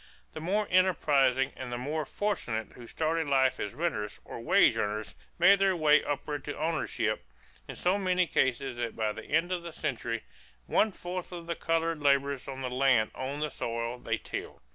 The 0.33 0.39
more 0.41 0.67
enterprising 0.71 1.51
and 1.55 1.71
the 1.71 1.77
more 1.77 2.05
fortunate 2.05 2.69
who 2.73 2.87
started 2.87 3.29
life 3.29 3.59
as 3.59 3.75
renters 3.75 4.19
or 4.25 4.39
wage 4.39 4.75
earners 4.75 5.13
made 5.37 5.59
their 5.59 5.75
way 5.75 6.03
upward 6.03 6.43
to 6.45 6.57
ownership 6.57 7.23
in 7.67 7.75
so 7.75 7.99
many 7.99 8.25
cases 8.25 8.77
that 8.77 8.95
by 8.95 9.11
the 9.11 9.25
end 9.25 9.51
of 9.51 9.61
the 9.61 9.71
century, 9.71 10.23
one 10.65 10.91
fourth 10.91 11.31
of 11.31 11.45
the 11.45 11.53
colored 11.55 12.01
laborers 12.01 12.47
on 12.47 12.61
the 12.61 12.69
land 12.71 13.11
owned 13.13 13.43
the 13.43 13.51
soil 13.51 13.99
they 13.99 14.17
tilled. 14.17 14.61